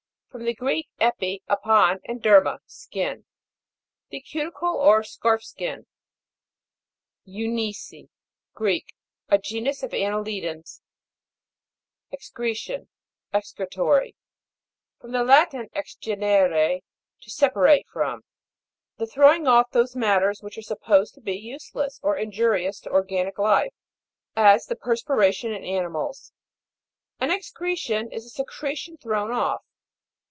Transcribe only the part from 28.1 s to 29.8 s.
is a secretion thrown off.